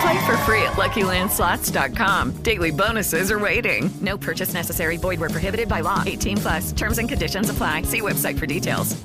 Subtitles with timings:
[0.00, 2.32] Play for free at LuckyLandSlots.com.
[2.42, 3.90] Daily bonuses are waiting.
[4.00, 4.96] No purchase necessary.
[4.96, 6.02] Void where prohibited by law.
[6.04, 6.72] 18 plus.
[6.72, 7.82] Terms and conditions apply.
[7.82, 9.04] See website for details.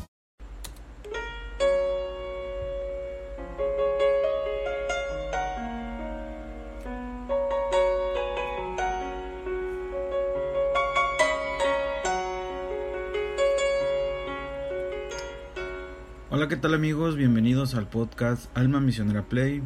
[16.31, 17.17] Hola, ¿qué tal amigos?
[17.17, 19.61] Bienvenidos al podcast Alma Misionera Play.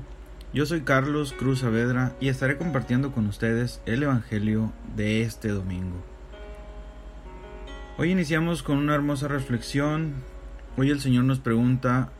[0.53, 5.95] Yo soy Carlos Cruz Saavedra y estaré compartiendo con ustedes el Evangelio de este domingo.
[7.97, 10.13] Hoy iniciamos con una hermosa reflexión.
[10.77, 12.11] Hoy el Señor nos pregunta,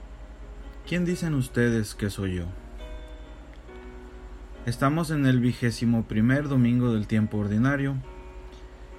[0.87, 2.45] ¿quién dicen ustedes que soy yo?
[4.65, 7.97] Estamos en el vigésimo primer domingo del tiempo ordinario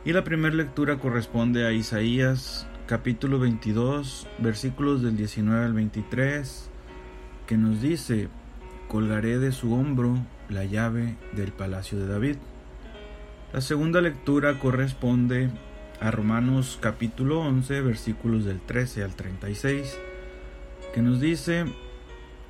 [0.04, 6.70] y la primera lectura corresponde a Isaías capítulo 22 versículos del 19 al 23
[7.48, 8.28] que nos dice,
[8.89, 10.19] colgaré de su hombro
[10.49, 12.37] la llave del palacio de David.
[13.53, 15.50] La segunda lectura corresponde
[16.00, 19.99] a Romanos capítulo 11 versículos del 13 al 36
[20.95, 21.65] que nos dice,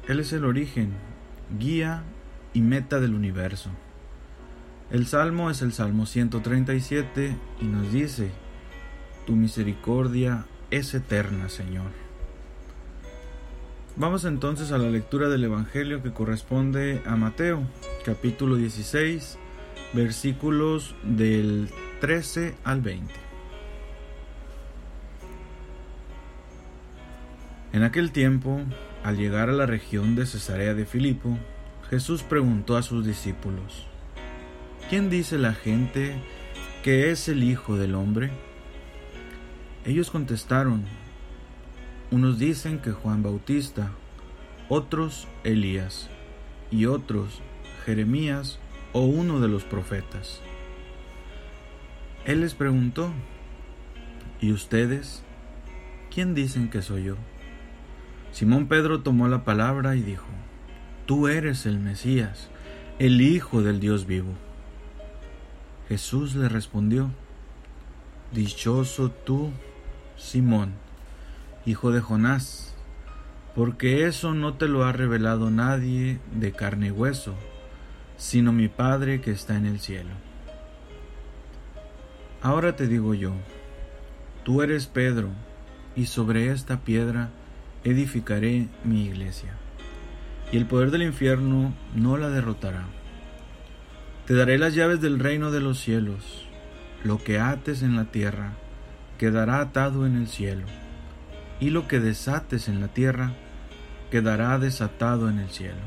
[0.06, 0.92] Él es el origen,
[1.58, 2.02] guía
[2.52, 3.70] y meta del universo.
[4.90, 8.30] El salmo es el Salmo 137 y nos dice,
[9.26, 12.03] Tu misericordia es eterna, Señor.
[13.96, 17.62] Vamos entonces a la lectura del Evangelio que corresponde a Mateo,
[18.04, 19.38] capítulo 16,
[19.92, 21.68] versículos del
[22.00, 23.14] 13 al 20.
[27.72, 28.60] En aquel tiempo,
[29.04, 31.38] al llegar a la región de Cesarea de Filipo,
[31.88, 33.86] Jesús preguntó a sus discípulos,
[34.90, 36.16] ¿quién dice la gente
[36.82, 38.32] que es el Hijo del Hombre?
[39.84, 40.82] Ellos contestaron,
[42.10, 43.90] unos dicen que Juan Bautista,
[44.68, 46.08] otros Elías
[46.70, 47.40] y otros
[47.84, 48.58] Jeremías
[48.92, 50.40] o uno de los profetas.
[52.24, 53.10] Él les preguntó,
[54.40, 55.22] ¿y ustedes?
[56.10, 57.16] ¿Quién dicen que soy yo?
[58.32, 60.26] Simón Pedro tomó la palabra y dijo,
[61.06, 62.48] Tú eres el Mesías,
[62.98, 64.32] el Hijo del Dios vivo.
[65.88, 67.10] Jesús le respondió,
[68.32, 69.50] Dichoso tú,
[70.16, 70.72] Simón,
[71.66, 72.74] hijo de Jonás,
[73.54, 77.34] porque eso no te lo ha revelado nadie de carne y hueso,
[78.16, 80.10] sino mi Padre que está en el cielo.
[82.42, 83.32] Ahora te digo yo,
[84.44, 85.30] tú eres Pedro,
[85.96, 87.30] y sobre esta piedra
[87.84, 89.54] edificaré mi iglesia,
[90.52, 92.84] y el poder del infierno no la derrotará.
[94.26, 96.46] Te daré las llaves del reino de los cielos,
[97.04, 98.52] lo que ates en la tierra,
[99.18, 100.66] quedará atado en el cielo,
[101.60, 103.32] y lo que desates en la tierra,
[104.10, 105.80] quedará desatado en el cielo.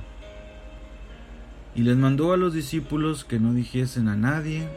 [1.75, 4.67] Y les mandó a los discípulos que no dijesen a nadie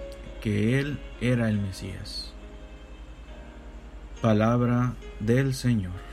[0.41, 2.33] que él era el Mesías.
[4.21, 6.10] Palabra del Señor.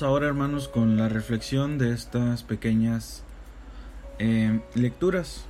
[0.00, 3.24] Ahora, hermanos, con la reflexión de estas pequeñas
[4.18, 5.44] eh, lecturas.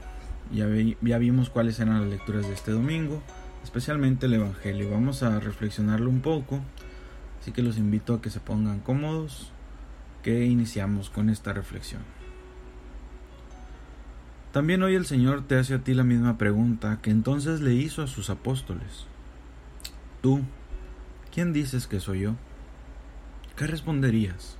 [0.53, 0.67] Ya,
[1.01, 3.23] ya vimos cuáles eran las lecturas de este domingo,
[3.63, 4.91] especialmente el Evangelio.
[4.91, 6.59] Vamos a reflexionarlo un poco,
[7.41, 9.53] así que los invito a que se pongan cómodos
[10.25, 12.03] que iniciamos con esta reflexión.
[14.51, 18.03] También hoy el Señor te hace a ti la misma pregunta que entonces le hizo
[18.03, 19.07] a sus apóstoles.
[20.21, 20.41] Tú,
[21.33, 22.35] ¿quién dices que soy yo?
[23.63, 24.57] ¿Qué responderías?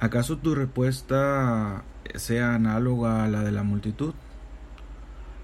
[0.00, 1.84] ¿Acaso tu respuesta
[2.14, 4.14] sea análoga a la de la multitud?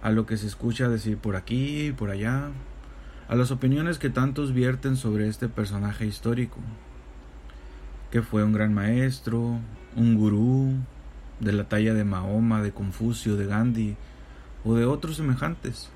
[0.00, 2.49] ¿A lo que se escucha decir por aquí y por allá?
[3.29, 6.61] ¿A las opiniones que tantos vierten sobre este personaje histórico?
[8.11, 9.59] Que fue un gran maestro,
[9.94, 10.76] un gurú,
[11.41, 13.97] de la talla de Mahoma, de Confucio, de Gandhi
[14.65, 15.91] o de otros semejantes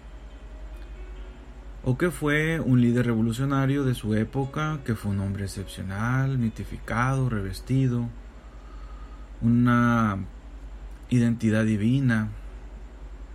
[1.85, 7.29] o que fue un líder revolucionario de su época, que fue un hombre excepcional, mitificado,
[7.29, 8.09] revestido,
[9.41, 10.19] una
[11.11, 12.29] identidad divina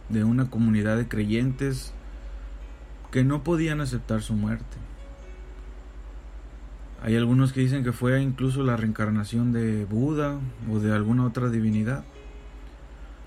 [0.10, 1.94] de una comunidad de creyentes
[3.12, 4.78] que no podían aceptar su muerte.
[7.01, 10.40] Hay algunos que dicen que fue incluso la reencarnación de Buda
[10.72, 12.04] o de alguna otra divinidad.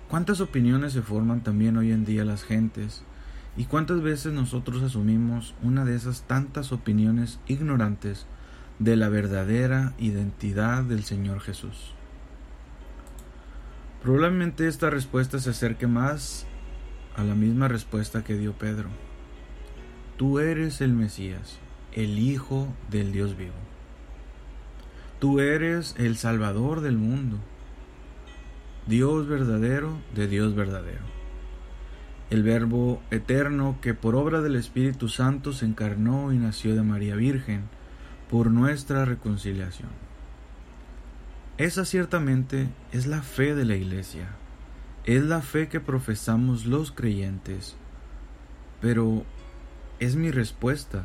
[0.09, 3.03] ¿Cuántas opiniones se forman también hoy en día las gentes?
[3.59, 8.27] ¿Y cuántas veces nosotros asumimos una de esas tantas opiniones ignorantes
[8.79, 11.95] de la verdadera identidad del Señor Jesús?
[14.03, 16.47] Probablemente esta respuesta se acerque más
[17.17, 18.91] a la misma respuesta que dio Pedro.
[20.19, 21.59] Tú eres el Mesías,
[21.93, 23.55] el Hijo del Dios vivo.
[25.19, 27.39] Tú eres el Salvador del mundo,
[28.87, 31.16] Dios verdadero de Dios verdadero
[32.31, 37.15] el Verbo eterno que por obra del Espíritu Santo se encarnó y nació de María
[37.15, 37.63] Virgen
[38.29, 39.91] por nuestra reconciliación.
[41.59, 44.29] Esa ciertamente es la fe de la Iglesia,
[45.05, 47.77] es la fe que profesamos los creyentes,
[48.81, 49.25] pero
[50.01, 51.05] es mi respuesta,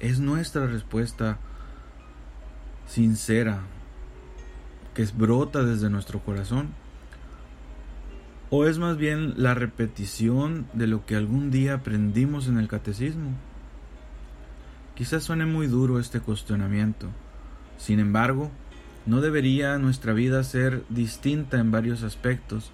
[0.00, 1.38] es nuestra respuesta
[2.86, 3.60] sincera,
[4.94, 6.70] que brota desde nuestro corazón
[8.48, 13.30] ¿O es más bien la repetición de lo que algún día aprendimos en el catecismo?
[14.94, 17.08] Quizás suene muy duro este cuestionamiento.
[17.76, 18.52] Sin embargo,
[19.04, 22.70] ¿no debería nuestra vida ser distinta en varios aspectos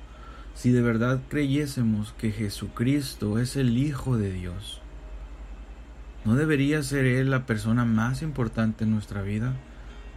[0.54, 4.82] si de verdad creyésemos que Jesucristo es el Hijo de Dios?
[6.26, 9.54] ¿No debería ser Él la persona más importante en nuestra vida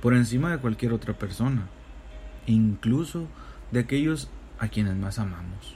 [0.01, 1.67] por encima de cualquier otra persona,
[2.45, 3.29] incluso
[3.71, 4.29] de aquellos
[4.59, 5.75] a quienes más amamos.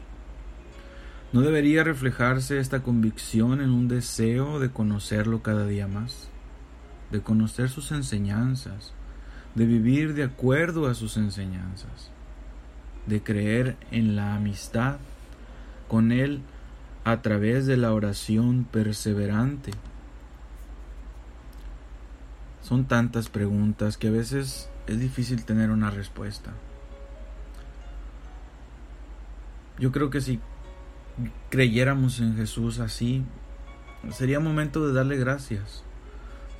[1.31, 6.27] ¿No debería reflejarse esta convicción en un deseo de conocerlo cada día más?
[7.11, 8.93] De conocer sus enseñanzas,
[9.53, 12.09] de vivir de acuerdo a sus enseñanzas,
[13.05, 14.97] de creer en la amistad
[15.87, 16.41] con Él
[17.03, 19.71] a través de la oración perseverante.
[22.63, 26.51] Son tantas preguntas que a veces es difícil tener una respuesta.
[29.79, 30.39] Yo creo que si
[31.49, 33.23] creyéramos en Jesús así,
[34.11, 35.83] sería momento de darle gracias,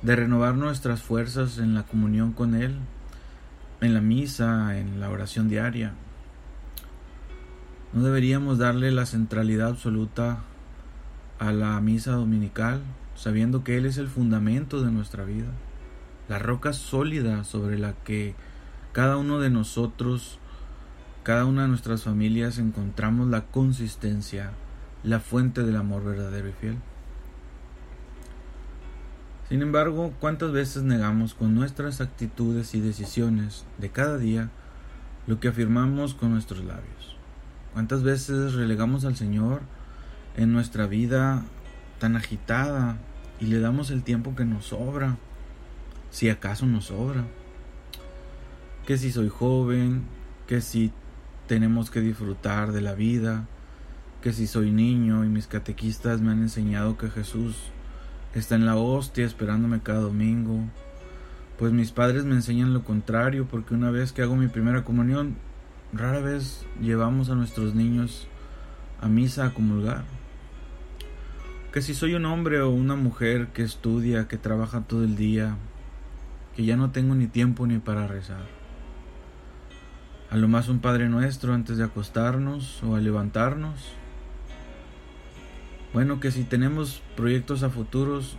[0.00, 2.76] de renovar nuestras fuerzas en la comunión con Él,
[3.82, 5.92] en la misa, en la oración diaria.
[7.92, 10.40] No deberíamos darle la centralidad absoluta
[11.38, 12.80] a la misa dominical,
[13.16, 15.48] sabiendo que Él es el fundamento de nuestra vida,
[16.28, 18.34] la roca sólida sobre la que
[18.92, 20.39] cada uno de nosotros
[21.22, 24.52] cada una de nuestras familias encontramos la consistencia,
[25.02, 26.76] la fuente del amor verdadero y fiel.
[29.50, 34.48] Sin embargo, ¿cuántas veces negamos con nuestras actitudes y decisiones de cada día
[35.26, 37.16] lo que afirmamos con nuestros labios?
[37.74, 39.60] ¿Cuántas veces relegamos al Señor
[40.36, 41.42] en nuestra vida
[41.98, 42.96] tan agitada
[43.40, 45.18] y le damos el tiempo que nos sobra,
[46.10, 47.24] si acaso nos sobra?
[48.86, 50.04] Que si soy joven,
[50.46, 50.92] que si
[51.50, 53.44] tenemos que disfrutar de la vida,
[54.22, 57.56] que si soy niño y mis catequistas me han enseñado que Jesús
[58.36, 60.60] está en la hostia esperándome cada domingo,
[61.58, 65.34] pues mis padres me enseñan lo contrario porque una vez que hago mi primera comunión,
[65.92, 68.28] rara vez llevamos a nuestros niños
[69.00, 70.04] a misa a comulgar.
[71.72, 75.56] Que si soy un hombre o una mujer que estudia, que trabaja todo el día,
[76.54, 78.59] que ya no tengo ni tiempo ni para rezar
[80.30, 83.92] a lo más un Padre Nuestro antes de acostarnos o a levantarnos.
[85.92, 88.36] Bueno, que si tenemos proyectos a futuros,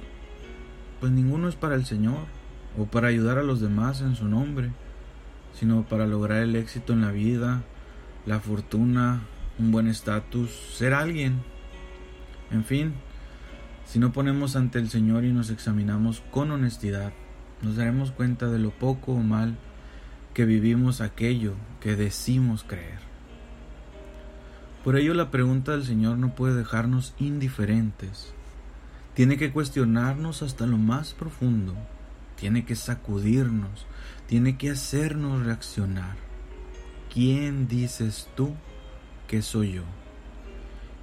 [1.02, 2.20] pues ninguno es para el Señor
[2.78, 4.72] o para ayudar a los demás en su nombre,
[5.54, 7.62] sino para lograr el éxito en la vida,
[8.26, 9.20] la fortuna,
[9.60, 11.42] un buen estatus, ser alguien.
[12.52, 12.94] En fin,
[13.86, 17.12] si no ponemos ante el Señor y nos examinamos con honestidad,
[17.62, 19.58] nos daremos cuenta de lo poco o mal
[20.34, 23.00] que vivimos aquello que decimos creer.
[24.84, 28.34] Por ello la pregunta del Señor no puede dejarnos indiferentes.
[29.14, 31.76] Tiene que cuestionarnos hasta lo más profundo.
[32.36, 33.86] Tiene que sacudirnos.
[34.28, 36.16] Tiene que hacernos reaccionar.
[37.14, 38.56] ¿Quién dices tú
[39.28, 39.84] que soy yo?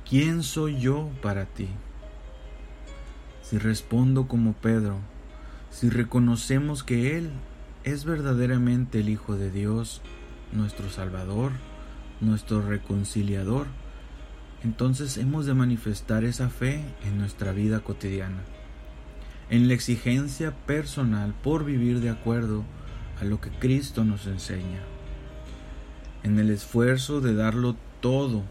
[0.09, 1.69] ¿Quién soy yo para ti?
[3.43, 4.99] Si respondo como Pedro,
[5.71, 7.31] si reconocemos que Él
[7.85, 10.03] es verdaderamente el Hijo de Dios,
[10.53, 11.53] nuestro Salvador,
[12.21, 13.67] nuestro reconciliador,
[14.65, 18.43] entonces hemos de manifestar esa fe en nuestra vida cotidiana,
[19.51, 22.65] en la exigencia personal por vivir de acuerdo
[23.21, 24.81] a lo que Cristo nos enseña,
[26.25, 28.43] en el esfuerzo de darlo todo,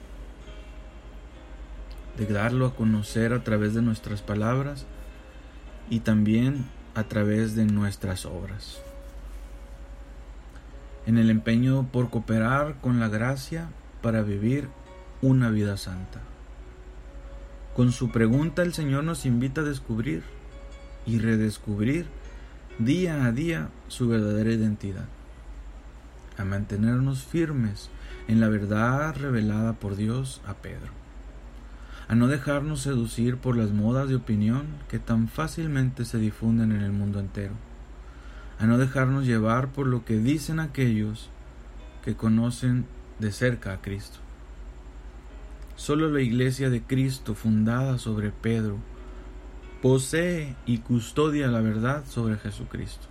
[2.17, 4.85] de darlo a conocer a través de nuestras palabras
[5.89, 6.65] y también
[6.95, 8.81] a través de nuestras obras
[11.07, 13.69] en el empeño por cooperar con la gracia
[14.01, 14.67] para vivir
[15.21, 16.19] una vida santa.
[17.75, 20.23] Con su pregunta el Señor nos invita a descubrir
[21.05, 22.07] y redescubrir
[22.77, 25.05] día a día su verdadera identidad,
[26.37, 27.89] a mantenernos firmes
[28.27, 30.91] en la verdad revelada por Dios a Pedro,
[32.09, 36.81] a no dejarnos seducir por las modas de opinión que tan fácilmente se difunden en
[36.81, 37.53] el mundo entero
[38.59, 41.29] a no dejarnos llevar por lo que dicen aquellos
[42.03, 42.85] que conocen
[43.19, 44.19] de cerca a Cristo.
[45.75, 48.77] Solo la iglesia de Cristo fundada sobre Pedro
[49.81, 53.07] posee y custodia la verdad sobre Jesucristo.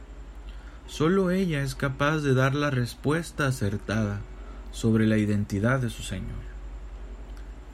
[0.87, 4.21] Solo ella es capaz de dar la respuesta acertada
[4.73, 6.45] sobre la identidad de su Señor.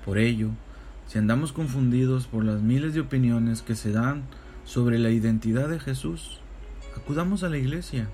[0.05, 0.51] Por ello,
[1.07, 4.25] si andamos confundidos por las miles de opiniones que se dan
[4.65, 6.42] sobre la identidad de Jesús,
[6.97, 8.09] Acudamos a la iglesia,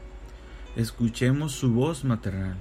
[0.76, 2.56] escuchemos su voz maternal,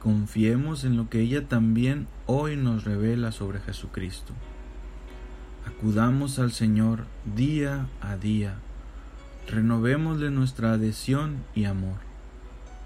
[0.00, 4.32] confiemos en lo que ella también hoy nos revela sobre Jesucristo.
[5.64, 7.04] Acudamos al Señor
[7.36, 8.56] día a día,
[9.48, 11.98] renovémosle nuestra adhesión y amor,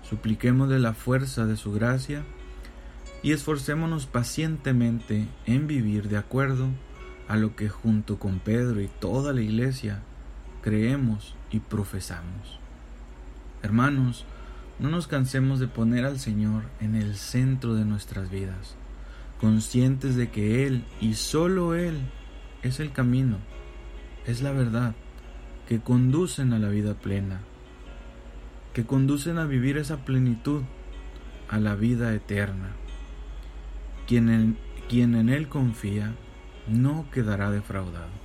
[0.03, 2.23] supliquémosle la fuerza de su gracia
[3.23, 6.69] y esforcémonos pacientemente en vivir de acuerdo
[7.29, 10.03] a lo que junto con Pedro y toda la iglesia
[10.61, 12.59] creemos y profesamos.
[13.63, 14.25] Hermanos,
[14.79, 18.75] no nos cansemos de poner al Señor en el centro de nuestras vidas,
[19.41, 22.01] conscientes de que Él y solo Él
[22.63, 23.37] es el camino,
[24.27, 24.95] es la verdad,
[25.69, 27.41] que conducen a la vida plena,
[28.73, 30.63] que conducen a vivir esa plenitud,
[31.49, 32.71] a la vida eterna.
[34.09, 34.57] Quien en,
[34.89, 36.15] quien en Él confía
[36.67, 38.22] no quedará defraudado.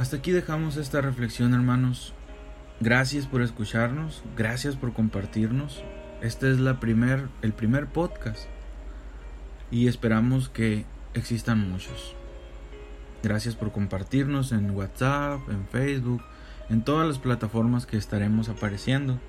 [0.00, 2.14] Hasta aquí dejamos esta reflexión, hermanos.
[2.80, 5.84] Gracias por escucharnos, gracias por compartirnos.
[6.22, 8.46] Este es la primer, el primer podcast
[9.70, 12.14] y esperamos que existan muchos.
[13.22, 16.22] Gracias por compartirnos en WhatsApp, en Facebook,
[16.70, 19.20] en todas las plataformas que estaremos apareciendo.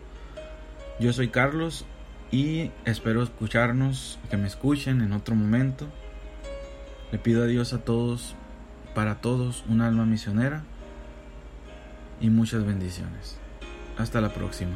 [1.01, 1.83] Yo soy Carlos
[2.31, 5.89] y espero escucharnos, que me escuchen en otro momento.
[7.11, 8.37] Le pido a Dios a todos
[8.93, 10.63] para todos un alma misionera
[12.19, 13.37] y muchas bendiciones.
[13.97, 14.75] Hasta la próxima.